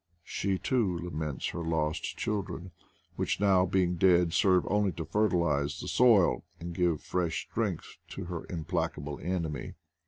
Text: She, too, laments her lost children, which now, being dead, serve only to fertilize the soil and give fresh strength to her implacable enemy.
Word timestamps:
She, 0.23 0.57
too, 0.57 0.97
laments 0.97 1.49
her 1.49 1.63
lost 1.63 2.01
children, 2.17 2.71
which 3.17 3.39
now, 3.39 3.67
being 3.67 3.97
dead, 3.97 4.33
serve 4.33 4.65
only 4.65 4.91
to 4.93 5.05
fertilize 5.05 5.79
the 5.79 5.87
soil 5.87 6.43
and 6.59 6.73
give 6.73 7.03
fresh 7.03 7.45
strength 7.51 7.99
to 8.07 8.23
her 8.25 8.47
implacable 8.49 9.19
enemy. 9.21 9.75